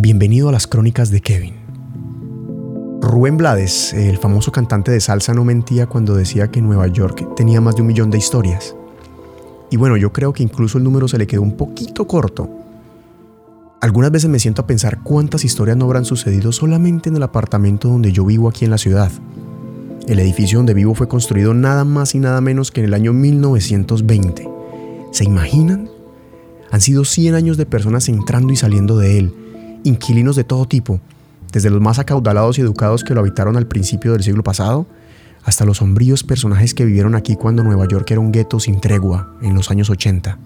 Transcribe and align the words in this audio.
Bienvenido 0.00 0.48
a 0.48 0.52
las 0.52 0.68
crónicas 0.68 1.10
de 1.10 1.20
Kevin. 1.20 1.54
Rubén 3.00 3.36
Blades, 3.36 3.92
el 3.94 4.16
famoso 4.18 4.52
cantante 4.52 4.92
de 4.92 5.00
salsa, 5.00 5.34
no 5.34 5.44
mentía 5.44 5.88
cuando 5.88 6.14
decía 6.14 6.52
que 6.52 6.62
Nueva 6.62 6.86
York 6.86 7.34
tenía 7.34 7.60
más 7.60 7.74
de 7.74 7.80
un 7.82 7.88
millón 7.88 8.08
de 8.08 8.18
historias. 8.18 8.76
Y 9.72 9.76
bueno, 9.76 9.96
yo 9.96 10.12
creo 10.12 10.32
que 10.32 10.44
incluso 10.44 10.78
el 10.78 10.84
número 10.84 11.08
se 11.08 11.18
le 11.18 11.26
quedó 11.26 11.42
un 11.42 11.56
poquito 11.56 12.06
corto. 12.06 12.48
Algunas 13.80 14.12
veces 14.12 14.30
me 14.30 14.38
siento 14.38 14.62
a 14.62 14.68
pensar 14.68 15.00
cuántas 15.02 15.44
historias 15.44 15.76
no 15.76 15.86
habrán 15.86 16.04
sucedido 16.04 16.52
solamente 16.52 17.08
en 17.08 17.16
el 17.16 17.24
apartamento 17.24 17.88
donde 17.88 18.12
yo 18.12 18.24
vivo 18.24 18.48
aquí 18.48 18.66
en 18.66 18.70
la 18.70 18.78
ciudad. 18.78 19.10
El 20.06 20.20
edificio 20.20 20.60
donde 20.60 20.74
vivo 20.74 20.94
fue 20.94 21.08
construido 21.08 21.54
nada 21.54 21.82
más 21.82 22.14
y 22.14 22.20
nada 22.20 22.40
menos 22.40 22.70
que 22.70 22.82
en 22.82 22.86
el 22.86 22.94
año 22.94 23.12
1920. 23.12 24.48
¿Se 25.10 25.24
imaginan? 25.24 25.90
Han 26.70 26.80
sido 26.80 27.04
100 27.04 27.34
años 27.34 27.56
de 27.56 27.66
personas 27.66 28.08
entrando 28.08 28.52
y 28.52 28.56
saliendo 28.56 28.96
de 28.96 29.18
él, 29.18 29.47
inquilinos 29.88 30.36
de 30.36 30.44
todo 30.44 30.66
tipo, 30.66 31.00
desde 31.52 31.70
los 31.70 31.80
más 31.80 31.98
acaudalados 31.98 32.58
y 32.58 32.60
educados 32.60 33.04
que 33.04 33.14
lo 33.14 33.20
habitaron 33.20 33.56
al 33.56 33.66
principio 33.66 34.12
del 34.12 34.22
siglo 34.22 34.42
pasado, 34.42 34.86
hasta 35.44 35.64
los 35.64 35.78
sombríos 35.78 36.24
personajes 36.24 36.74
que 36.74 36.84
vivieron 36.84 37.14
aquí 37.14 37.36
cuando 37.36 37.62
Nueva 37.64 37.88
York 37.88 38.10
era 38.10 38.20
un 38.20 38.32
gueto 38.32 38.60
sin 38.60 38.80
tregua 38.80 39.34
en 39.40 39.54
los 39.54 39.70
años 39.70 39.88
80. 39.88 40.38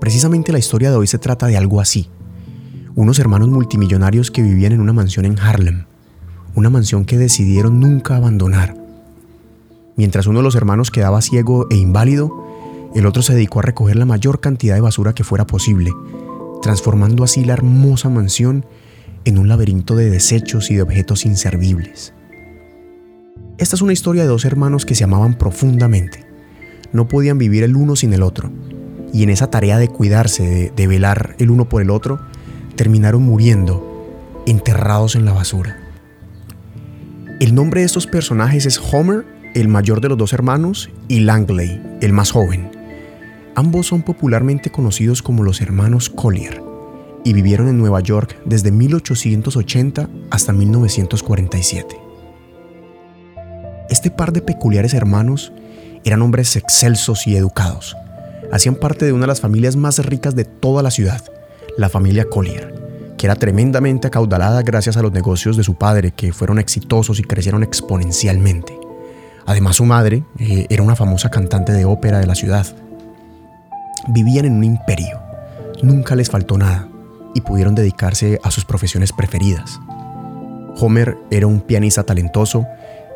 Precisamente 0.00 0.52
la 0.52 0.58
historia 0.58 0.90
de 0.90 0.96
hoy 0.96 1.06
se 1.06 1.18
trata 1.18 1.46
de 1.46 1.56
algo 1.56 1.80
así. 1.80 2.08
Unos 2.94 3.18
hermanos 3.18 3.48
multimillonarios 3.48 4.30
que 4.30 4.42
vivían 4.42 4.72
en 4.72 4.80
una 4.80 4.92
mansión 4.92 5.24
en 5.24 5.38
Harlem, 5.38 5.84
una 6.54 6.70
mansión 6.70 7.04
que 7.04 7.18
decidieron 7.18 7.80
nunca 7.80 8.16
abandonar. 8.16 8.76
Mientras 9.96 10.26
uno 10.26 10.40
de 10.40 10.44
los 10.44 10.56
hermanos 10.56 10.90
quedaba 10.90 11.22
ciego 11.22 11.66
e 11.70 11.76
inválido, 11.76 12.44
el 12.94 13.06
otro 13.06 13.22
se 13.22 13.34
dedicó 13.34 13.60
a 13.60 13.62
recoger 13.62 13.96
la 13.96 14.06
mayor 14.06 14.40
cantidad 14.40 14.74
de 14.74 14.80
basura 14.80 15.14
que 15.14 15.24
fuera 15.24 15.46
posible, 15.46 15.92
transformando 16.64 17.24
así 17.24 17.44
la 17.44 17.52
hermosa 17.52 18.08
mansión 18.08 18.64
en 19.26 19.36
un 19.36 19.48
laberinto 19.48 19.96
de 19.96 20.08
desechos 20.08 20.70
y 20.70 20.74
de 20.74 20.80
objetos 20.80 21.26
inservibles. 21.26 22.14
Esta 23.58 23.76
es 23.76 23.82
una 23.82 23.92
historia 23.92 24.22
de 24.22 24.28
dos 24.28 24.46
hermanos 24.46 24.86
que 24.86 24.94
se 24.94 25.04
amaban 25.04 25.34
profundamente. 25.34 26.24
No 26.90 27.06
podían 27.06 27.36
vivir 27.36 27.64
el 27.64 27.76
uno 27.76 27.96
sin 27.96 28.14
el 28.14 28.22
otro, 28.22 28.50
y 29.12 29.24
en 29.24 29.28
esa 29.28 29.50
tarea 29.50 29.76
de 29.76 29.88
cuidarse, 29.88 30.72
de, 30.74 30.86
velar 30.86 31.36
el 31.38 31.50
uno 31.50 31.68
por 31.68 31.82
el 31.82 31.90
otro, 31.90 32.18
terminaron 32.76 33.22
muriendo, 33.22 34.42
enterrados 34.46 35.16
en 35.16 35.26
la 35.26 35.34
basura. 35.34 35.76
El 37.40 37.54
nombre 37.54 37.80
de 37.80 37.86
estos 37.86 38.06
personajes 38.06 38.64
es 38.64 38.80
Homer, 38.90 39.26
el 39.54 39.68
mayor 39.68 40.00
de 40.00 40.08
los 40.08 40.16
dos 40.16 40.32
hermanos, 40.32 40.88
y 41.08 41.20
Langley, 41.20 41.98
el 42.00 42.14
más 42.14 42.30
joven. 42.30 42.73
Ambos 43.56 43.86
son 43.86 44.02
popularmente 44.02 44.70
conocidos 44.70 45.22
como 45.22 45.44
los 45.44 45.60
hermanos 45.60 46.10
Collier 46.10 46.60
y 47.22 47.32
vivieron 47.32 47.68
en 47.68 47.78
Nueva 47.78 48.00
York 48.00 48.36
desde 48.44 48.72
1880 48.72 50.08
hasta 50.30 50.52
1947. 50.52 51.96
Este 53.88 54.10
par 54.10 54.32
de 54.32 54.42
peculiares 54.42 54.92
hermanos 54.92 55.52
eran 56.04 56.22
hombres 56.22 56.56
excelsos 56.56 57.28
y 57.28 57.36
educados. 57.36 57.96
Hacían 58.50 58.74
parte 58.74 59.04
de 59.04 59.12
una 59.12 59.22
de 59.22 59.28
las 59.28 59.40
familias 59.40 59.76
más 59.76 60.04
ricas 60.04 60.34
de 60.34 60.44
toda 60.44 60.82
la 60.82 60.90
ciudad, 60.90 61.22
la 61.78 61.88
familia 61.88 62.24
Collier, 62.28 62.74
que 63.16 63.26
era 63.26 63.36
tremendamente 63.36 64.08
acaudalada 64.08 64.62
gracias 64.62 64.96
a 64.96 65.02
los 65.02 65.12
negocios 65.12 65.56
de 65.56 65.62
su 65.62 65.76
padre, 65.76 66.10
que 66.10 66.32
fueron 66.32 66.58
exitosos 66.58 67.20
y 67.20 67.22
crecieron 67.22 67.62
exponencialmente. 67.62 68.76
Además, 69.46 69.76
su 69.76 69.84
madre 69.84 70.24
eh, 70.40 70.66
era 70.70 70.82
una 70.82 70.96
famosa 70.96 71.30
cantante 71.30 71.72
de 71.72 71.84
ópera 71.84 72.18
de 72.18 72.26
la 72.26 72.34
ciudad 72.34 72.74
Vivían 74.08 74.44
en 74.44 74.54
un 74.54 74.64
imperio, 74.64 75.20
nunca 75.82 76.14
les 76.14 76.30
faltó 76.30 76.58
nada 76.58 76.88
y 77.34 77.40
pudieron 77.40 77.74
dedicarse 77.74 78.38
a 78.42 78.50
sus 78.50 78.64
profesiones 78.64 79.12
preferidas. 79.12 79.80
Homer 80.78 81.16
era 81.30 81.46
un 81.46 81.60
pianista 81.60 82.04
talentoso 82.04 82.66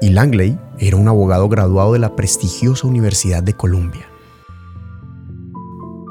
y 0.01 0.11
Langley 0.11 0.59
era 0.79 0.97
un 0.97 1.09
abogado 1.09 1.49
graduado 1.49 1.93
de 1.93 1.99
la 1.99 2.17
prestigiosa 2.17 2.87
Universidad 2.87 3.43
de 3.43 3.55
Columbia. 3.55 4.07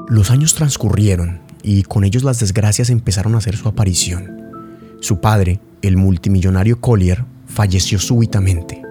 Los 0.08 0.30
años 0.30 0.54
transcurrieron 0.54 1.40
y 1.62 1.82
con 1.82 2.04
ellos 2.04 2.22
las 2.22 2.40
desgracias 2.40 2.90
empezaron 2.90 3.34
a 3.34 3.38
hacer 3.38 3.56
su 3.56 3.68
aparición. 3.68 4.42
Su 5.00 5.20
padre, 5.20 5.60
el 5.82 5.96
multimillonario 5.96 6.80
Collier, 6.80 7.24
falleció 7.46 7.98
súbitamente 7.98 8.87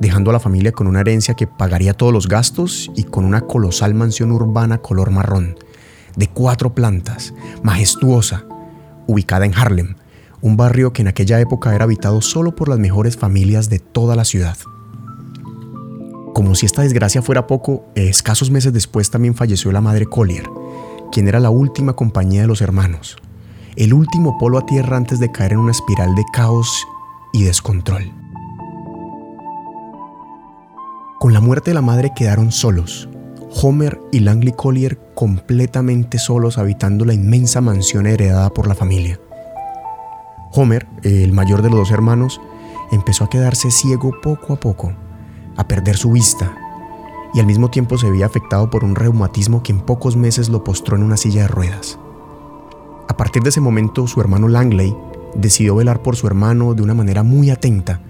dejando 0.00 0.30
a 0.30 0.32
la 0.32 0.40
familia 0.40 0.72
con 0.72 0.86
una 0.86 1.00
herencia 1.00 1.34
que 1.34 1.46
pagaría 1.46 1.94
todos 1.94 2.12
los 2.12 2.28
gastos 2.28 2.90
y 2.96 3.04
con 3.04 3.24
una 3.24 3.42
colosal 3.42 3.94
mansión 3.94 4.32
urbana 4.32 4.78
color 4.78 5.10
marrón, 5.10 5.56
de 6.16 6.28
cuatro 6.28 6.74
plantas, 6.74 7.34
majestuosa, 7.62 8.44
ubicada 9.06 9.46
en 9.46 9.54
Harlem, 9.54 9.96
un 10.40 10.56
barrio 10.56 10.92
que 10.92 11.02
en 11.02 11.08
aquella 11.08 11.40
época 11.40 11.74
era 11.74 11.84
habitado 11.84 12.20
solo 12.20 12.54
por 12.54 12.68
las 12.68 12.78
mejores 12.78 13.16
familias 13.16 13.70
de 13.70 13.78
toda 13.78 14.16
la 14.16 14.24
ciudad. 14.24 14.56
Como 16.34 16.54
si 16.54 16.66
esta 16.66 16.82
desgracia 16.82 17.22
fuera 17.22 17.46
poco, 17.46 17.86
escasos 17.94 18.50
meses 18.50 18.72
después 18.72 19.10
también 19.10 19.34
falleció 19.34 19.72
la 19.72 19.80
madre 19.80 20.06
Collier, 20.06 20.48
quien 21.12 21.28
era 21.28 21.40
la 21.40 21.50
última 21.50 21.94
compañía 21.94 22.42
de 22.42 22.48
los 22.48 22.60
hermanos, 22.60 23.16
el 23.76 23.94
último 23.94 24.36
polo 24.38 24.58
a 24.58 24.66
tierra 24.66 24.96
antes 24.96 25.20
de 25.20 25.30
caer 25.30 25.52
en 25.52 25.60
una 25.60 25.70
espiral 25.70 26.14
de 26.14 26.24
caos 26.32 26.84
y 27.32 27.44
descontrol. 27.44 28.23
Con 31.24 31.32
la 31.32 31.40
muerte 31.40 31.70
de 31.70 31.74
la 31.74 31.80
madre 31.80 32.12
quedaron 32.14 32.52
solos. 32.52 33.08
Homer 33.62 33.98
y 34.12 34.20
Langley 34.20 34.52
Collier 34.52 34.98
completamente 35.14 36.18
solos 36.18 36.58
habitando 36.58 37.06
la 37.06 37.14
inmensa 37.14 37.62
mansión 37.62 38.06
heredada 38.06 38.50
por 38.50 38.66
la 38.66 38.74
familia. 38.74 39.18
Homer, 40.52 40.86
el 41.02 41.32
mayor 41.32 41.62
de 41.62 41.70
los 41.70 41.78
dos 41.78 41.90
hermanos, 41.92 42.42
empezó 42.92 43.24
a 43.24 43.30
quedarse 43.30 43.70
ciego 43.70 44.12
poco 44.22 44.52
a 44.52 44.60
poco, 44.60 44.92
a 45.56 45.66
perder 45.66 45.96
su 45.96 46.12
vista, 46.12 46.54
y 47.32 47.40
al 47.40 47.46
mismo 47.46 47.70
tiempo 47.70 47.96
se 47.96 48.10
veía 48.10 48.26
afectado 48.26 48.68
por 48.68 48.84
un 48.84 48.94
reumatismo 48.94 49.62
que 49.62 49.72
en 49.72 49.80
pocos 49.80 50.16
meses 50.16 50.50
lo 50.50 50.62
postró 50.62 50.94
en 50.94 51.04
una 51.04 51.16
silla 51.16 51.40
de 51.40 51.48
ruedas. 51.48 51.98
A 53.08 53.16
partir 53.16 53.42
de 53.42 53.48
ese 53.48 53.62
momento, 53.62 54.06
su 54.08 54.20
hermano 54.20 54.46
Langley 54.46 54.94
decidió 55.34 55.74
velar 55.74 56.02
por 56.02 56.16
su 56.16 56.26
hermano 56.26 56.74
de 56.74 56.82
una 56.82 56.92
manera 56.92 57.22
muy 57.22 57.48
atenta 57.48 58.02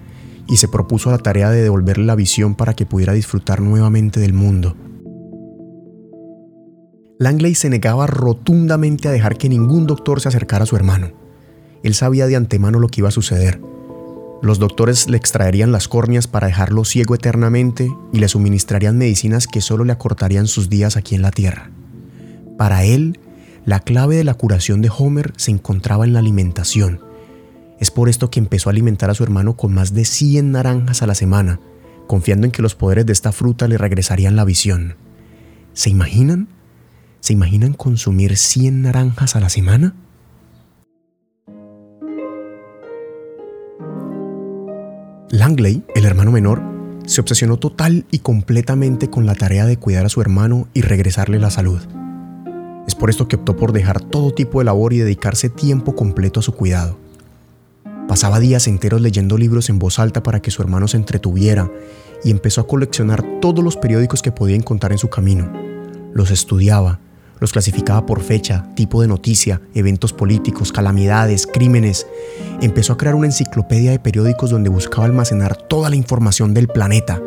y 0.47 0.57
se 0.57 0.67
propuso 0.67 1.11
la 1.11 1.17
tarea 1.17 1.49
de 1.49 1.61
devolverle 1.61 2.05
la 2.05 2.15
visión 2.15 2.55
para 2.55 2.73
que 2.73 2.85
pudiera 2.85 3.13
disfrutar 3.13 3.61
nuevamente 3.61 4.19
del 4.19 4.33
mundo. 4.33 4.75
Langley 7.17 7.55
se 7.55 7.69
negaba 7.69 8.07
rotundamente 8.07 9.07
a 9.07 9.11
dejar 9.11 9.37
que 9.37 9.47
ningún 9.47 9.87
doctor 9.87 10.19
se 10.19 10.27
acercara 10.27 10.63
a 10.63 10.67
su 10.67 10.75
hermano. 10.75 11.11
Él 11.81 11.93
sabía 11.93 12.27
de 12.27 12.35
antemano 12.35 12.79
lo 12.79 12.89
que 12.89 13.01
iba 13.01 13.07
a 13.07 13.11
suceder. 13.11 13.61
Los 14.41 14.59
doctores 14.59 15.09
le 15.09 15.17
extraerían 15.17 15.71
las 15.71 15.87
córneas 15.87 16.27
para 16.27 16.47
dejarlo 16.47 16.83
ciego 16.83 17.15
eternamente 17.15 17.89
y 18.11 18.19
le 18.19 18.27
suministrarían 18.27 18.97
medicinas 18.97 19.47
que 19.47 19.61
solo 19.61 19.85
le 19.85 19.93
acortarían 19.93 20.47
sus 20.47 20.69
días 20.69 20.97
aquí 20.97 21.15
en 21.15 21.21
la 21.21 21.31
Tierra. 21.31 21.71
Para 22.57 22.83
él, 22.83 23.17
la 23.65 23.79
clave 23.79 24.17
de 24.17 24.23
la 24.23 24.33
curación 24.33 24.81
de 24.81 24.91
Homer 24.95 25.33
se 25.37 25.51
encontraba 25.51 26.05
en 26.05 26.13
la 26.13 26.19
alimentación, 26.19 26.99
es 27.79 27.91
por 27.91 28.09
esto 28.09 28.29
que 28.29 28.39
empezó 28.39 28.69
a 28.69 28.71
alimentar 28.71 29.09
a 29.09 29.15
su 29.15 29.23
hermano 29.23 29.57
con 29.57 29.73
más 29.73 29.93
de 29.93 30.05
100 30.05 30.51
naranjas 30.51 31.01
a 31.01 31.07
la 31.07 31.15
semana, 31.15 31.59
confiando 32.07 32.45
en 32.45 32.51
que 32.51 32.61
los 32.61 32.75
poderes 32.75 33.05
de 33.05 33.13
esta 33.13 33.31
fruta 33.31 33.67
le 33.67 33.77
regresarían 33.77 34.35
la 34.35 34.45
visión. 34.45 34.95
¿Se 35.73 35.89
imaginan? 35.89 36.47
¿Se 37.19 37.33
imaginan 37.33 37.73
consumir 37.73 38.37
100 38.37 38.83
naranjas 38.83 39.35
a 39.35 39.39
la 39.39 39.49
semana? 39.49 39.95
Langley, 45.31 45.83
el 45.95 46.05
hermano 46.05 46.31
menor, 46.31 46.61
se 47.05 47.19
obsesionó 47.19 47.57
total 47.57 48.05
y 48.09 48.19
completamente 48.19 49.09
con 49.09 49.25
la 49.25 49.35
tarea 49.35 49.65
de 49.65 49.77
cuidar 49.77 50.05
a 50.05 50.09
su 50.09 50.21
hermano 50.21 50.69
y 50.73 50.81
regresarle 50.81 51.39
la 51.39 51.49
salud. 51.49 51.81
Es 52.87 52.95
por 52.95 53.09
esto 53.09 53.27
que 53.27 53.35
optó 53.35 53.55
por 53.57 53.73
dejar 53.73 53.99
todo 54.01 54.33
tipo 54.33 54.59
de 54.59 54.65
labor 54.65 54.93
y 54.93 54.99
dedicarse 54.99 55.49
tiempo 55.49 55.95
completo 55.95 56.39
a 56.39 56.43
su 56.43 56.53
cuidado. 56.53 57.04
Pasaba 58.07 58.39
días 58.39 58.67
enteros 58.67 59.01
leyendo 59.01 59.37
libros 59.37 59.69
en 59.69 59.79
voz 59.79 59.97
alta 59.97 60.21
para 60.21 60.39
que 60.39 60.51
su 60.51 60.61
hermano 60.61 60.87
se 60.87 60.97
entretuviera 60.97 61.71
y 62.23 62.29
empezó 62.29 62.61
a 62.61 62.67
coleccionar 62.67 63.23
todos 63.41 63.63
los 63.63 63.77
periódicos 63.77 64.21
que 64.21 64.31
podía 64.31 64.55
encontrar 64.55 64.91
en 64.91 64.99
su 64.99 65.09
camino. 65.09 65.51
Los 66.13 66.29
estudiaba, 66.29 66.99
los 67.39 67.51
clasificaba 67.51 68.05
por 68.05 68.21
fecha, 68.21 68.67
tipo 68.75 69.01
de 69.01 69.07
noticia, 69.07 69.59
eventos 69.73 70.13
políticos, 70.13 70.71
calamidades, 70.71 71.47
crímenes. 71.47 72.05
Empezó 72.61 72.93
a 72.93 72.97
crear 72.97 73.15
una 73.15 73.25
enciclopedia 73.25 73.91
de 73.91 73.99
periódicos 73.99 74.51
donde 74.51 74.69
buscaba 74.69 75.05
almacenar 75.05 75.55
toda 75.55 75.89
la 75.89 75.95
información 75.95 76.53
del 76.53 76.67
planeta. 76.67 77.21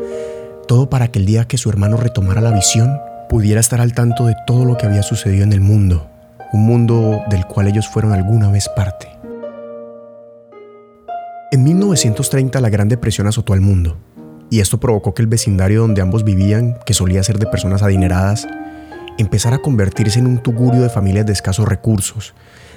Todo 0.68 0.88
para 0.88 1.08
que 1.08 1.18
el 1.18 1.26
día 1.26 1.46
que 1.46 1.58
su 1.58 1.70
hermano 1.70 1.96
retomara 1.96 2.40
la 2.40 2.52
visión, 2.52 2.96
pudiera 3.28 3.60
estar 3.60 3.80
al 3.80 3.92
tanto 3.92 4.26
de 4.26 4.36
todo 4.46 4.64
lo 4.64 4.76
que 4.76 4.86
había 4.86 5.02
sucedido 5.02 5.42
en 5.42 5.52
el 5.52 5.60
mundo, 5.60 6.08
un 6.52 6.64
mundo 6.64 7.20
del 7.28 7.44
cual 7.46 7.66
ellos 7.66 7.88
fueron 7.88 8.12
alguna 8.12 8.50
vez 8.50 8.68
parte. 8.74 9.17
En 11.50 11.64
1930 11.64 12.60
la 12.60 12.68
Gran 12.68 12.90
Depresión 12.90 13.26
azotó 13.26 13.54
al 13.54 13.62
mundo, 13.62 13.96
y 14.50 14.60
esto 14.60 14.78
provocó 14.78 15.14
que 15.14 15.22
el 15.22 15.28
vecindario 15.28 15.80
donde 15.80 16.02
ambos 16.02 16.22
vivían, 16.22 16.78
que 16.84 16.92
solía 16.92 17.22
ser 17.22 17.38
de 17.38 17.46
personas 17.46 17.82
adineradas, 17.82 18.46
empezara 19.16 19.56
a 19.56 19.62
convertirse 19.62 20.18
en 20.18 20.26
un 20.26 20.42
tugurio 20.42 20.82
de 20.82 20.90
familias 20.90 21.24
de 21.24 21.32
escasos 21.32 21.66
recursos, 21.66 22.34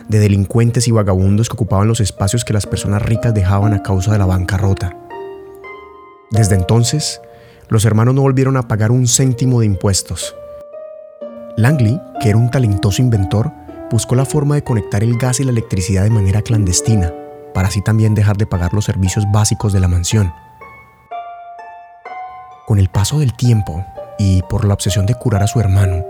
de 0.07 0.19
delincuentes 0.19 0.87
y 0.87 0.91
vagabundos 0.91 1.49
que 1.49 1.55
ocupaban 1.55 1.89
los 1.89 1.99
espacios 1.99 2.45
que 2.45 2.53
las 2.53 2.65
personas 2.65 3.01
ricas 3.01 3.33
dejaban 3.33 3.73
a 3.73 3.83
causa 3.83 4.13
de 4.13 4.19
la 4.19 4.25
bancarrota. 4.25 4.95
Desde 6.31 6.55
entonces, 6.55 7.19
los 7.67 7.83
hermanos 7.83 8.15
no 8.15 8.21
volvieron 8.21 8.55
a 8.55 8.69
pagar 8.69 8.91
un 8.91 9.05
céntimo 9.05 9.59
de 9.59 9.65
impuestos. 9.65 10.33
Langley, 11.57 11.99
que 12.21 12.29
era 12.29 12.37
un 12.37 12.49
talentoso 12.49 13.01
inventor, 13.01 13.51
buscó 13.91 14.15
la 14.15 14.23
forma 14.23 14.55
de 14.55 14.63
conectar 14.63 15.03
el 15.03 15.17
gas 15.17 15.41
y 15.41 15.43
la 15.43 15.51
electricidad 15.51 16.03
de 16.03 16.09
manera 16.09 16.41
clandestina, 16.41 17.13
para 17.53 17.67
así 17.67 17.81
también 17.81 18.13
dejar 18.15 18.37
de 18.37 18.45
pagar 18.45 18.73
los 18.73 18.85
servicios 18.85 19.25
básicos 19.31 19.73
de 19.73 19.79
la 19.79 19.87
mansión. 19.87 20.33
Con 22.67 22.79
el 22.79 22.89
paso 22.89 23.19
del 23.19 23.33
tiempo 23.33 23.85
y 24.17 24.41
por 24.43 24.65
la 24.65 24.73
obsesión 24.73 25.05
de 25.05 25.15
curar 25.15 25.43
a 25.43 25.47
su 25.47 25.59
hermano, 25.59 26.05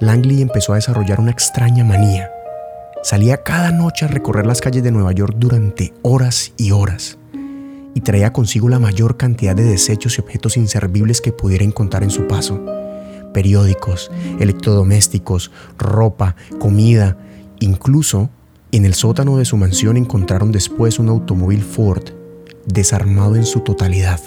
Langley 0.00 0.42
empezó 0.42 0.72
a 0.72 0.76
desarrollar 0.76 1.20
una 1.20 1.30
extraña 1.30 1.84
manía. 1.84 2.30
Salía 3.02 3.42
cada 3.42 3.70
noche 3.70 4.04
a 4.04 4.08
recorrer 4.08 4.46
las 4.46 4.60
calles 4.60 4.82
de 4.82 4.90
Nueva 4.90 5.12
York 5.12 5.34
durante 5.36 5.92
horas 6.02 6.52
y 6.56 6.72
horas 6.72 7.18
y 7.94 8.00
traía 8.00 8.32
consigo 8.32 8.68
la 8.68 8.78
mayor 8.78 9.16
cantidad 9.16 9.54
de 9.54 9.64
desechos 9.64 10.16
y 10.16 10.20
objetos 10.20 10.56
inservibles 10.56 11.20
que 11.20 11.32
pudiera 11.32 11.64
encontrar 11.64 12.02
en 12.02 12.10
su 12.10 12.26
paso. 12.26 12.60
Periódicos, 13.32 14.10
electrodomésticos, 14.40 15.50
ropa, 15.78 16.36
comida, 16.58 17.16
incluso 17.60 18.30
en 18.72 18.86
el 18.86 18.94
sótano 18.94 19.36
de 19.36 19.44
su 19.44 19.56
mansión 19.58 19.98
encontraron 19.98 20.50
después 20.50 20.98
un 20.98 21.10
automóvil 21.10 21.62
Ford 21.62 22.04
desarmado 22.66 23.36
en 23.36 23.44
su 23.44 23.60
totalidad. 23.60 24.20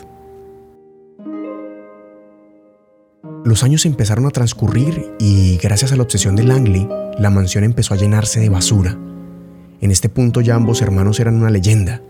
Los 3.43 3.63
años 3.63 3.85
empezaron 3.85 4.25
a 4.25 4.31
transcurrir 4.31 5.13
y 5.19 5.57
gracias 5.57 5.91
a 5.91 5.95
la 5.95 6.03
obsesión 6.03 6.35
de 6.35 6.43
Langley, 6.43 6.87
la 7.17 7.29
mansión 7.29 7.63
empezó 7.63 7.93
a 7.93 7.97
llenarse 7.97 8.39
de 8.39 8.49
basura. 8.49 8.97
En 9.81 9.91
este 9.91 10.09
punto 10.09 10.41
ya 10.41 10.55
ambos 10.55 10.81
hermanos 10.81 11.19
eran 11.19 11.35
una 11.35 11.49
leyenda. 11.49 12.01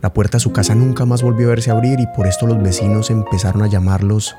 La 0.00 0.12
puerta 0.12 0.36
a 0.36 0.40
su 0.40 0.52
casa 0.52 0.74
nunca 0.74 1.06
más 1.06 1.22
volvió 1.22 1.46
a 1.46 1.50
verse 1.50 1.70
abrir 1.70 1.98
y 1.98 2.06
por 2.16 2.26
esto 2.26 2.46
los 2.46 2.62
vecinos 2.62 3.10
empezaron 3.10 3.62
a 3.62 3.68
llamarlos 3.68 4.34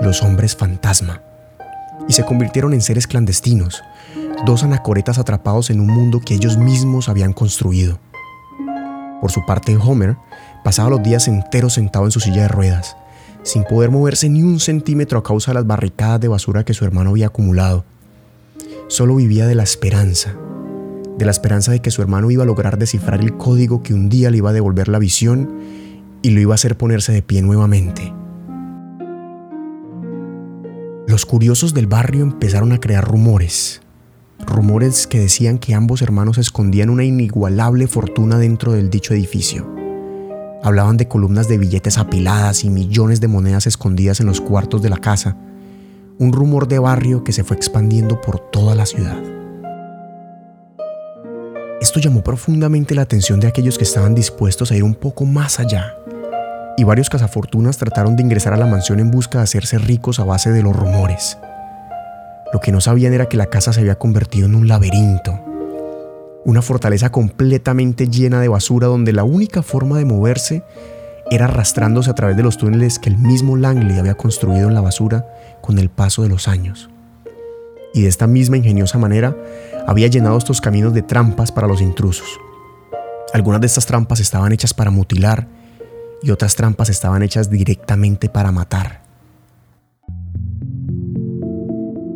los 0.00 0.22
hombres 0.22 0.56
fantasma. 0.56 1.22
Y 2.06 2.12
se 2.12 2.24
convirtieron 2.24 2.74
en 2.74 2.80
seres 2.80 3.06
clandestinos, 3.06 3.82
dos 4.44 4.62
anacoretas 4.62 5.18
atrapados 5.18 5.70
en 5.70 5.80
un 5.80 5.88
mundo 5.88 6.20
que 6.20 6.34
ellos 6.34 6.56
mismos 6.56 7.08
habían 7.08 7.32
construido. 7.32 7.98
Por 9.20 9.32
su 9.32 9.44
parte, 9.46 9.76
Homer 9.76 10.16
pasaba 10.62 10.90
los 10.90 11.02
días 11.02 11.26
enteros 11.28 11.74
sentado 11.74 12.04
en 12.04 12.10
su 12.10 12.20
silla 12.20 12.42
de 12.42 12.48
ruedas, 12.48 12.96
sin 13.42 13.64
poder 13.64 13.90
moverse 13.90 14.28
ni 14.28 14.42
un 14.42 14.60
centímetro 14.60 15.18
a 15.18 15.22
causa 15.22 15.50
de 15.50 15.56
las 15.56 15.66
barricadas 15.66 16.20
de 16.20 16.28
basura 16.28 16.64
que 16.64 16.74
su 16.74 16.84
hermano 16.84 17.10
había 17.10 17.26
acumulado. 17.26 17.84
Solo 18.88 19.16
vivía 19.16 19.46
de 19.46 19.54
la 19.54 19.64
esperanza 19.64 20.34
de 21.18 21.24
la 21.24 21.32
esperanza 21.32 21.72
de 21.72 21.80
que 21.80 21.90
su 21.90 22.00
hermano 22.00 22.30
iba 22.30 22.44
a 22.44 22.46
lograr 22.46 22.78
descifrar 22.78 23.20
el 23.20 23.36
código 23.36 23.82
que 23.82 23.92
un 23.92 24.08
día 24.08 24.30
le 24.30 24.38
iba 24.38 24.50
a 24.50 24.52
devolver 24.52 24.86
la 24.86 25.00
visión 25.00 25.50
y 26.22 26.30
lo 26.30 26.40
iba 26.40 26.54
a 26.54 26.56
hacer 26.56 26.76
ponerse 26.76 27.12
de 27.12 27.22
pie 27.22 27.42
nuevamente. 27.42 28.14
Los 31.18 31.26
curiosos 31.26 31.74
del 31.74 31.88
barrio 31.88 32.22
empezaron 32.22 32.70
a 32.70 32.78
crear 32.78 33.04
rumores, 33.04 33.82
rumores 34.46 35.08
que 35.08 35.18
decían 35.18 35.58
que 35.58 35.74
ambos 35.74 36.00
hermanos 36.00 36.38
escondían 36.38 36.90
una 36.90 37.02
inigualable 37.02 37.88
fortuna 37.88 38.38
dentro 38.38 38.70
del 38.70 38.88
dicho 38.88 39.14
edificio. 39.14 39.68
Hablaban 40.62 40.96
de 40.96 41.08
columnas 41.08 41.48
de 41.48 41.58
billetes 41.58 41.98
apiladas 41.98 42.62
y 42.62 42.70
millones 42.70 43.20
de 43.20 43.26
monedas 43.26 43.66
escondidas 43.66 44.20
en 44.20 44.26
los 44.26 44.40
cuartos 44.40 44.80
de 44.80 44.90
la 44.90 44.98
casa, 44.98 45.36
un 46.20 46.32
rumor 46.32 46.68
de 46.68 46.78
barrio 46.78 47.24
que 47.24 47.32
se 47.32 47.42
fue 47.42 47.56
expandiendo 47.56 48.20
por 48.20 48.38
toda 48.38 48.76
la 48.76 48.86
ciudad. 48.86 49.20
Esto 51.80 51.98
llamó 51.98 52.22
profundamente 52.22 52.94
la 52.94 53.02
atención 53.02 53.40
de 53.40 53.48
aquellos 53.48 53.76
que 53.76 53.82
estaban 53.82 54.14
dispuestos 54.14 54.70
a 54.70 54.76
ir 54.76 54.84
un 54.84 54.94
poco 54.94 55.24
más 55.24 55.58
allá. 55.58 55.96
Y 56.78 56.84
varios 56.84 57.10
cazafortunas 57.10 57.76
trataron 57.76 58.14
de 58.14 58.22
ingresar 58.22 58.52
a 58.52 58.56
la 58.56 58.64
mansión 58.64 59.00
en 59.00 59.10
busca 59.10 59.38
de 59.38 59.44
hacerse 59.44 59.78
ricos 59.78 60.20
a 60.20 60.24
base 60.24 60.52
de 60.52 60.62
los 60.62 60.76
rumores. 60.76 61.36
Lo 62.52 62.60
que 62.60 62.70
no 62.70 62.80
sabían 62.80 63.12
era 63.12 63.26
que 63.26 63.36
la 63.36 63.46
casa 63.46 63.72
se 63.72 63.80
había 63.80 63.98
convertido 63.98 64.46
en 64.46 64.54
un 64.54 64.68
laberinto. 64.68 65.40
Una 66.44 66.62
fortaleza 66.62 67.10
completamente 67.10 68.06
llena 68.06 68.40
de 68.40 68.46
basura 68.46 68.86
donde 68.86 69.12
la 69.12 69.24
única 69.24 69.64
forma 69.64 69.98
de 69.98 70.04
moverse 70.04 70.62
era 71.32 71.46
arrastrándose 71.46 72.10
a 72.10 72.14
través 72.14 72.36
de 72.36 72.44
los 72.44 72.56
túneles 72.56 73.00
que 73.00 73.10
el 73.10 73.18
mismo 73.18 73.56
Langley 73.56 73.98
había 73.98 74.14
construido 74.14 74.68
en 74.68 74.74
la 74.74 74.80
basura 74.80 75.26
con 75.60 75.80
el 75.80 75.90
paso 75.90 76.22
de 76.22 76.28
los 76.28 76.46
años. 76.46 76.88
Y 77.92 78.02
de 78.02 78.08
esta 78.08 78.28
misma 78.28 78.56
ingeniosa 78.56 78.98
manera 78.98 79.36
había 79.88 80.06
llenado 80.06 80.38
estos 80.38 80.60
caminos 80.60 80.94
de 80.94 81.02
trampas 81.02 81.50
para 81.50 81.66
los 81.66 81.80
intrusos. 81.80 82.28
Algunas 83.34 83.60
de 83.60 83.66
estas 83.66 83.84
trampas 83.84 84.20
estaban 84.20 84.52
hechas 84.52 84.72
para 84.72 84.92
mutilar 84.92 85.57
y 86.22 86.30
otras 86.30 86.56
trampas 86.56 86.88
estaban 86.88 87.22
hechas 87.22 87.50
directamente 87.50 88.28
para 88.28 88.52
matar. 88.52 89.02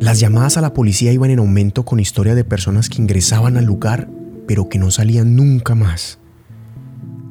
Las 0.01 0.19
llamadas 0.19 0.57
a 0.57 0.61
la 0.61 0.75
policía 0.75 1.13
iban 1.13 1.31
en 1.31 1.39
aumento 1.39 1.85
con 1.85 2.01
historia 2.01 2.35
de 2.35 2.45
personas 2.45 2.89
que 2.89 3.01
ingresaban 3.01 3.57
al 3.57 3.65
lugar 3.65 4.09
pero 4.47 4.69
que 4.69 4.79
no 4.79 4.91
salían 4.91 5.37
nunca 5.37 5.75
más. 5.75 6.19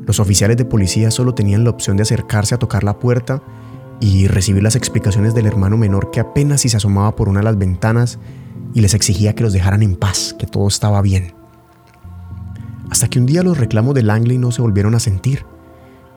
Los 0.05 0.19
oficiales 0.19 0.57
de 0.57 0.65
policía 0.65 1.11
solo 1.11 1.35
tenían 1.35 1.63
la 1.63 1.69
opción 1.69 1.97
de 1.97 2.03
acercarse 2.03 2.55
a 2.55 2.59
tocar 2.59 2.83
la 2.83 2.99
puerta 2.99 3.43
y 3.99 4.27
recibir 4.27 4.63
las 4.63 4.75
explicaciones 4.75 5.35
del 5.35 5.45
hermano 5.45 5.77
menor 5.77 6.09
que 6.11 6.19
apenas 6.19 6.61
si 6.61 6.69
se 6.69 6.77
asomaba 6.77 7.15
por 7.15 7.29
una 7.29 7.41
de 7.41 7.45
las 7.45 7.57
ventanas 7.57 8.17
y 8.73 8.81
les 8.81 8.93
exigía 8.93 9.35
que 9.35 9.43
los 9.43 9.53
dejaran 9.53 9.83
en 9.83 9.95
paz, 9.95 10.35
que 10.39 10.47
todo 10.47 10.67
estaba 10.67 11.01
bien. 11.01 11.33
Hasta 12.89 13.07
que 13.07 13.19
un 13.19 13.25
día 13.25 13.43
los 13.43 13.57
reclamos 13.57 13.93
de 13.93 14.03
Langley 14.03 14.37
no 14.37 14.51
se 14.51 14.61
volvieron 14.61 14.95
a 14.95 14.99
sentir 14.99 15.45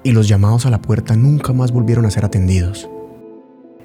y 0.04 0.12
los 0.12 0.28
llamados 0.28 0.66
a 0.66 0.70
la 0.70 0.80
puerta 0.80 1.16
nunca 1.16 1.52
más 1.52 1.72
volvieron 1.72 2.06
a 2.06 2.10
ser 2.10 2.24
atendidos. 2.24 2.88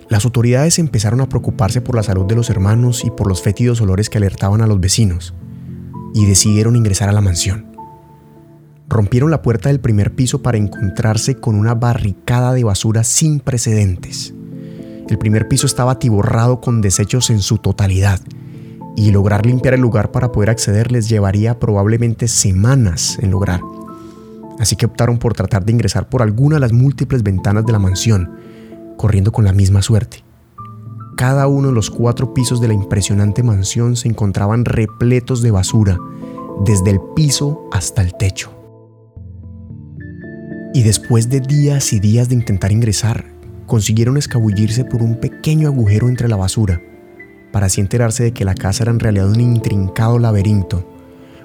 Las 0.09 0.25
autoridades 0.25 0.77
empezaron 0.77 1.21
a 1.21 1.29
preocuparse 1.29 1.81
por 1.81 1.95
la 1.95 2.03
salud 2.03 2.25
de 2.25 2.35
los 2.35 2.49
hermanos 2.49 3.05
y 3.05 3.09
por 3.09 3.27
los 3.27 3.41
fétidos 3.41 3.79
olores 3.79 4.09
que 4.09 4.17
alertaban 4.17 4.61
a 4.61 4.67
los 4.67 4.79
vecinos 4.79 5.33
y 6.13 6.25
decidieron 6.25 6.75
ingresar 6.75 7.09
a 7.09 7.13
la 7.13 7.21
mansión. 7.21 7.67
Rompieron 8.87 9.29
la 9.29 9.43
puerta 9.43 9.69
del 9.69 9.79
primer 9.79 10.15
piso 10.15 10.41
para 10.41 10.57
encontrarse 10.57 11.35
con 11.35 11.55
una 11.55 11.75
barricada 11.75 12.53
de 12.53 12.63
basura 12.63 13.03
sin 13.03 13.39
precedentes. 13.39 14.33
El 15.07 15.17
primer 15.19 15.47
piso 15.47 15.67
estaba 15.67 15.93
atiborrado 15.93 16.59
con 16.59 16.81
desechos 16.81 17.29
en 17.29 17.39
su 17.39 17.59
totalidad 17.59 18.19
y 18.95 19.11
lograr 19.11 19.45
limpiar 19.45 19.75
el 19.75 19.81
lugar 19.81 20.11
para 20.11 20.31
poder 20.31 20.49
acceder 20.49 20.91
les 20.91 21.07
llevaría 21.07 21.59
probablemente 21.59 22.27
semanas 22.27 23.17
en 23.21 23.31
lograr. 23.31 23.61
Así 24.59 24.75
que 24.75 24.85
optaron 24.85 25.17
por 25.17 25.33
tratar 25.33 25.65
de 25.65 25.71
ingresar 25.71 26.09
por 26.09 26.21
alguna 26.21 26.57
de 26.57 26.59
las 26.59 26.73
múltiples 26.73 27.23
ventanas 27.23 27.65
de 27.65 27.71
la 27.71 27.79
mansión, 27.79 28.29
corriendo 28.97 29.31
con 29.31 29.45
la 29.45 29.53
misma 29.53 29.81
suerte. 29.81 30.23
Cada 31.15 31.47
uno 31.47 31.69
de 31.69 31.73
los 31.73 31.89
cuatro 31.89 32.33
pisos 32.33 32.61
de 32.61 32.67
la 32.67 32.73
impresionante 32.73 33.41
mansión 33.41 33.95
se 33.95 34.07
encontraban 34.07 34.65
repletos 34.65 35.41
de 35.41 35.51
basura, 35.51 35.97
desde 36.65 36.91
el 36.91 36.99
piso 37.15 37.67
hasta 37.71 38.01
el 38.01 38.15
techo. 38.15 38.51
Y 40.73 40.83
después 40.83 41.29
de 41.29 41.39
días 41.39 41.93
y 41.93 41.99
días 41.99 42.29
de 42.29 42.35
intentar 42.35 42.71
ingresar, 42.71 43.25
consiguieron 43.65 44.17
escabullirse 44.17 44.85
por 44.85 45.01
un 45.01 45.19
pequeño 45.19 45.67
agujero 45.67 46.09
entre 46.09 46.27
la 46.27 46.35
basura 46.35 46.81
para 47.51 47.67
así 47.67 47.81
enterarse 47.81 48.23
de 48.23 48.31
que 48.31 48.45
la 48.45 48.55
casa 48.55 48.83
era 48.83 48.91
en 48.91 48.99
realidad 48.99 49.29
un 49.29 49.39
intrincado 49.39 50.19
laberinto, 50.19 50.87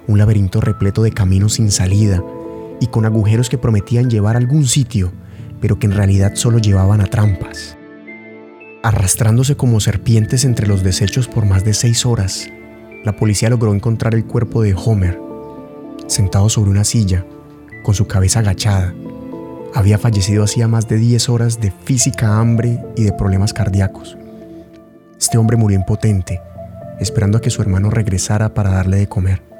un 0.07 0.19
laberinto 0.19 0.61
repleto 0.61 1.03
de 1.03 1.13
caminos 1.13 1.55
sin 1.55 1.71
salida 1.71 2.23
y 2.81 2.87
con 2.89 3.07
agujeros 3.07 3.49
que 3.49 3.59
prometían 3.59 4.11
llevar 4.11 4.37
a 4.37 4.39
algún 4.39 4.67
sitio, 4.67 5.13
pero 5.61 5.79
que 5.79 5.87
en 5.87 5.93
realidad 5.93 6.33
solo 6.35 6.59
llevaban 6.59 7.01
a 7.01 7.07
trampas. 7.07 7.77
Arrastrándose 8.83 9.57
como 9.57 9.81
serpientes 9.81 10.45
entre 10.45 10.67
los 10.67 10.83
desechos 10.83 11.27
por 11.27 11.47
más 11.47 11.65
de 11.65 11.73
seis 11.73 12.05
horas, 12.05 12.49
la 13.05 13.17
policía 13.17 13.51
logró 13.51 13.75
encontrar 13.75 14.15
el 14.15 14.25
cuerpo 14.25 14.63
de 14.63 14.75
Homer, 14.75 15.19
sentado 16.07 16.49
sobre 16.49 16.71
una 16.71 16.85
silla, 16.85 17.25
con 17.83 17.95
su 17.95 18.07
cabeza 18.07 18.41
agachada. 18.41 18.95
Había 19.75 19.99
fallecido 19.99 20.45
hacía 20.45 20.69
más 20.69 20.89
de 20.89 20.99
10 20.99 21.29
horas 21.29 21.61
de 21.61 21.71
física 21.71 22.39
hambre 22.39 22.83
y 22.97 23.05
de 23.05 23.13
problemas 23.13 23.53
cardíacos. 23.53 24.17
Este 25.19 25.39
hombre 25.39 25.57
murió 25.57 25.79
impotente, 25.79 26.41
esperando 27.01 27.39
a 27.39 27.41
que 27.41 27.51
su 27.51 27.63
hermano 27.63 27.91
regresara 27.91 28.55
para 28.55 28.71
darle 28.71 28.99
de 28.99 29.09
comer. 29.09 29.54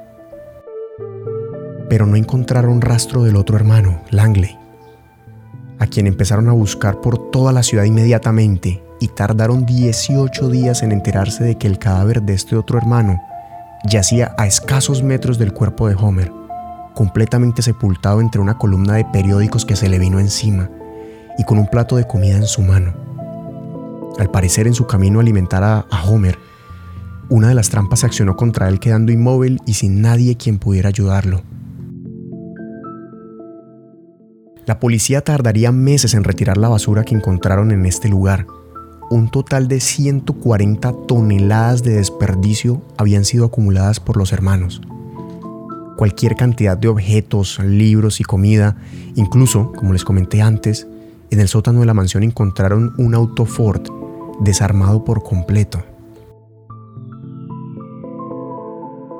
Pero 1.89 2.05
no 2.05 2.15
encontraron 2.15 2.81
rastro 2.81 3.23
del 3.23 3.35
otro 3.35 3.55
hermano, 3.55 4.01
Langley, 4.09 4.57
a 5.79 5.87
quien 5.87 6.07
empezaron 6.07 6.47
a 6.49 6.53
buscar 6.53 7.01
por 7.01 7.31
toda 7.31 7.51
la 7.51 7.63
ciudad 7.63 7.83
inmediatamente 7.83 8.83
y 8.99 9.09
tardaron 9.09 9.65
18 9.65 10.49
días 10.49 10.83
en 10.83 10.91
enterarse 10.91 11.43
de 11.43 11.55
que 11.55 11.67
el 11.67 11.77
cadáver 11.77 12.21
de 12.21 12.33
este 12.33 12.55
otro 12.55 12.77
hermano 12.77 13.21
yacía 13.87 14.33
a 14.37 14.47
escasos 14.47 15.03
metros 15.03 15.37
del 15.37 15.53
cuerpo 15.53 15.87
de 15.87 15.95
Homer, 15.95 16.31
completamente 16.93 17.61
sepultado 17.61 18.21
entre 18.21 18.41
una 18.41 18.57
columna 18.57 18.93
de 18.95 19.05
periódicos 19.05 19.65
que 19.65 19.75
se 19.75 19.89
le 19.89 19.99
vino 19.99 20.19
encima 20.19 20.69
y 21.37 21.43
con 21.43 21.57
un 21.57 21.67
plato 21.67 21.97
de 21.97 22.07
comida 22.07 22.37
en 22.37 22.47
su 22.47 22.61
mano. 22.61 22.93
Al 24.17 24.31
parecer 24.31 24.65
en 24.65 24.73
su 24.73 24.87
camino 24.87 25.19
a 25.19 25.21
alimentar 25.21 25.63
a, 25.63 25.85
Homer, 26.05 26.39
Una 27.27 27.49
de 27.49 27.55
las 27.55 27.69
trampas 27.69 28.01
se 28.01 28.05
accionó 28.05 28.35
contra 28.35 28.69
él 28.69 28.79
quedando 28.79 29.11
inmóvil 29.11 29.59
y 29.65 29.73
sin 29.73 29.99
nadie 29.99 30.37
quien 30.37 30.59
pudiera 30.59 30.89
ayudarlo. 30.89 31.41
La 34.65 34.79
policía 34.79 35.21
tardaría 35.21 35.71
meses 35.71 36.15
en 36.15 36.23
retirar 36.23 36.57
la 36.57 36.69
basura 36.69 37.03
que 37.03 37.13
encontraron 37.13 37.71
en 37.71 37.85
este 37.85 38.09
lugar. 38.09 38.47
Un 39.11 39.29
total 39.29 39.67
de 39.67 39.79
140 39.79 40.91
toneladas 41.07 41.83
de 41.83 41.93
desperdicio 41.93 42.81
habían 42.97 43.25
sido 43.25 43.45
acumuladas 43.45 43.99
por 43.99 44.17
los 44.17 44.33
hermanos. 44.33 44.81
Cualquier 45.97 46.35
cantidad 46.35 46.75
de 46.75 46.87
objetos, 46.87 47.59
libros 47.59 48.19
y 48.19 48.23
comida, 48.23 48.75
incluso, 49.13 49.71
como 49.71 49.93
les 49.93 50.03
comenté 50.03 50.41
antes, 50.41 50.87
en 51.29 51.39
el 51.39 51.47
sótano 51.47 51.81
de 51.81 51.85
la 51.85 51.93
mansión 51.93 52.23
encontraron 52.23 52.93
un 52.97 53.13
auto 53.13 53.45
Ford 53.45 53.83
desarmado 54.39 55.05
por 55.05 55.21
completo. 55.21 55.83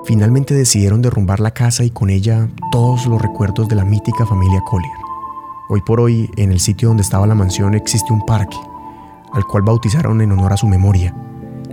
Finalmente 0.05 0.55
decidieron 0.55 1.03
derrumbar 1.03 1.39
la 1.39 1.51
casa 1.51 1.83
y 1.83 1.91
con 1.91 2.09
ella 2.09 2.49
todos 2.71 3.05
los 3.05 3.21
recuerdos 3.21 3.67
de 3.67 3.75
la 3.75 3.85
mítica 3.85 4.25
familia 4.25 4.61
Collier. 4.67 5.04
Hoy 5.67 5.81
por 5.81 5.99
hoy, 5.99 6.29
en 6.37 6.51
el 6.51 6.59
sitio 6.59 6.89
donde 6.89 7.01
estaba 7.01 7.25
la 7.25 7.33
mansión 7.33 7.73
existe 7.73 8.13
un 8.13 8.23
parque, 8.23 8.57
al 9.33 9.45
cual 9.45 9.63
bautizaron 9.63 10.21
en 10.21 10.31
honor 10.31 10.53
a 10.53 10.57
su 10.57 10.67
memoria. 10.67 11.15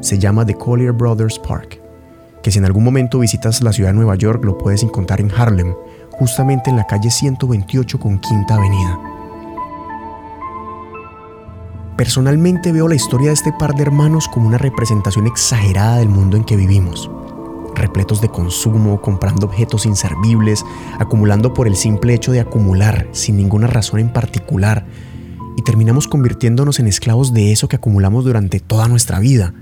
Se 0.00 0.18
llama 0.18 0.46
The 0.46 0.54
Collier 0.54 0.92
Brothers 0.92 1.38
Park, 1.38 1.78
que 2.42 2.50
si 2.50 2.58
en 2.58 2.64
algún 2.64 2.84
momento 2.84 3.18
visitas 3.18 3.60
la 3.60 3.70
ciudad 3.70 3.90
de 3.90 3.96
Nueva 3.96 4.16
York 4.16 4.42
lo 4.46 4.56
puedes 4.56 4.82
encontrar 4.82 5.20
en 5.20 5.30
Harlem, 5.30 5.74
justamente 6.10 6.70
en 6.70 6.76
la 6.76 6.86
calle 6.86 7.10
128 7.10 8.00
con 8.00 8.18
Quinta 8.18 8.54
Avenida. 8.54 8.98
Personalmente 11.98 12.72
veo 12.72 12.88
la 12.88 12.94
historia 12.94 13.28
de 13.28 13.34
este 13.34 13.52
par 13.52 13.74
de 13.74 13.82
hermanos 13.82 14.26
como 14.26 14.48
una 14.48 14.56
representación 14.56 15.26
exagerada 15.26 15.98
del 15.98 16.08
mundo 16.08 16.38
en 16.38 16.44
que 16.44 16.56
vivimos 16.56 17.10
repletos 17.82 18.20
de 18.20 18.30
consumo, 18.30 19.02
comprando 19.02 19.46
objetos 19.46 19.84
inservibles, 19.84 20.64
acumulando 20.98 21.52
por 21.52 21.66
el 21.66 21.76
simple 21.76 22.14
hecho 22.14 22.32
de 22.32 22.40
acumular, 22.40 23.08
sin 23.12 23.36
ninguna 23.36 23.66
razón 23.66 24.00
en 24.00 24.12
particular, 24.12 24.86
y 25.56 25.62
terminamos 25.62 26.08
convirtiéndonos 26.08 26.80
en 26.80 26.86
esclavos 26.86 27.34
de 27.34 27.52
eso 27.52 27.68
que 27.68 27.76
acumulamos 27.76 28.24
durante 28.24 28.60
toda 28.60 28.88
nuestra 28.88 29.18
vida. 29.18 29.52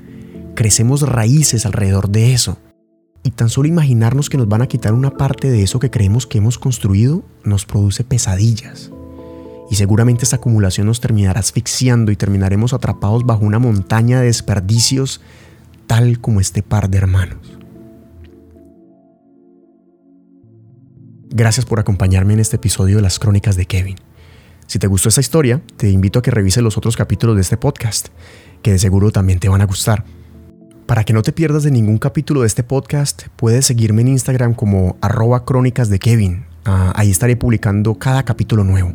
Crecemos 0.54 1.02
raíces 1.02 1.66
alrededor 1.66 2.10
de 2.10 2.32
eso. 2.32 2.58
Y 3.22 3.32
tan 3.32 3.48
solo 3.48 3.68
imaginarnos 3.68 4.30
que 4.30 4.38
nos 4.38 4.48
van 4.48 4.62
a 4.62 4.66
quitar 4.66 4.94
una 4.94 5.10
parte 5.10 5.50
de 5.50 5.62
eso 5.62 5.78
que 5.78 5.90
creemos 5.90 6.26
que 6.26 6.38
hemos 6.38 6.58
construido 6.58 7.24
nos 7.44 7.66
produce 7.66 8.04
pesadillas. 8.04 8.90
Y 9.70 9.76
seguramente 9.76 10.24
esta 10.24 10.36
acumulación 10.36 10.86
nos 10.86 11.00
terminará 11.00 11.40
asfixiando 11.40 12.12
y 12.12 12.16
terminaremos 12.16 12.72
atrapados 12.72 13.24
bajo 13.24 13.44
una 13.44 13.58
montaña 13.58 14.20
de 14.20 14.26
desperdicios 14.26 15.20
tal 15.86 16.20
como 16.20 16.40
este 16.40 16.62
par 16.62 16.88
de 16.88 16.98
hermanos. 16.98 17.59
Gracias 21.32 21.64
por 21.64 21.78
acompañarme 21.78 22.32
en 22.32 22.40
este 22.40 22.56
episodio 22.56 22.96
de 22.96 23.02
las 23.02 23.20
Crónicas 23.20 23.54
de 23.54 23.64
Kevin. 23.64 23.94
Si 24.66 24.80
te 24.80 24.88
gustó 24.88 25.10
esta 25.10 25.20
historia, 25.20 25.62
te 25.76 25.88
invito 25.88 26.18
a 26.18 26.22
que 26.22 26.32
revises 26.32 26.60
los 26.60 26.76
otros 26.76 26.96
capítulos 26.96 27.36
de 27.36 27.42
este 27.42 27.56
podcast, 27.56 28.08
que 28.62 28.72
de 28.72 28.80
seguro 28.80 29.12
también 29.12 29.38
te 29.38 29.48
van 29.48 29.60
a 29.60 29.64
gustar. 29.64 30.04
Para 30.86 31.04
que 31.04 31.12
no 31.12 31.22
te 31.22 31.30
pierdas 31.30 31.62
de 31.62 31.70
ningún 31.70 31.98
capítulo 31.98 32.40
de 32.40 32.48
este 32.48 32.64
podcast, 32.64 33.28
puedes 33.36 33.64
seguirme 33.64 34.02
en 34.02 34.08
Instagram 34.08 34.54
como 34.54 34.96
arroba 35.00 35.44
crónicas 35.44 35.88
de 35.88 36.00
Kevin. 36.00 36.46
Ah, 36.64 36.92
ahí 36.96 37.12
estaré 37.12 37.36
publicando 37.36 37.94
cada 37.94 38.24
capítulo 38.24 38.64
nuevo. 38.64 38.92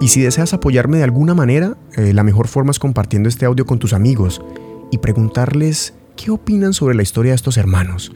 Y 0.00 0.08
si 0.08 0.20
deseas 0.20 0.52
apoyarme 0.52 0.96
de 0.96 1.04
alguna 1.04 1.34
manera, 1.34 1.76
eh, 1.96 2.12
la 2.12 2.24
mejor 2.24 2.48
forma 2.48 2.72
es 2.72 2.80
compartiendo 2.80 3.28
este 3.28 3.46
audio 3.46 3.66
con 3.66 3.78
tus 3.78 3.92
amigos 3.92 4.42
y 4.90 4.98
preguntarles 4.98 5.94
qué 6.16 6.32
opinan 6.32 6.72
sobre 6.72 6.96
la 6.96 7.04
historia 7.04 7.30
de 7.30 7.36
estos 7.36 7.56
hermanos, 7.56 8.10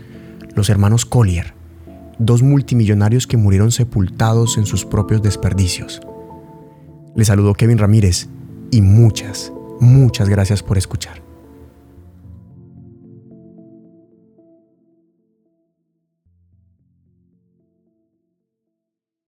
los 0.57 0.69
hermanos 0.69 1.07
Collier 1.07 1.60
dos 2.21 2.43
multimillonarios 2.43 3.27
que 3.27 3.39
murieron 3.39 3.73
sepultados 3.73 4.59
en 4.59 4.67
sus 4.67 4.85
propios 4.85 5.23
desperdicios. 5.23 6.01
Les 7.17 7.27
saludó 7.27 7.55
Kevin 7.55 7.79
Ramírez 7.79 8.29
y 8.71 8.83
muchas, 8.83 9.53
muchas 9.81 10.29
gracias 10.29 10.63
por 10.63 10.79
escuchar. 10.79 11.30